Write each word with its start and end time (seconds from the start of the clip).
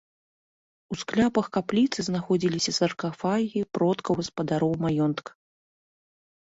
У 0.95 0.97
скляпах 1.01 1.45
капліцы 1.57 1.99
знаходзіліся 2.09 2.71
саркафагі 2.79 3.61
продкаў 3.79 4.13
гаспадароў 4.25 4.73
маёнтка. 4.89 5.31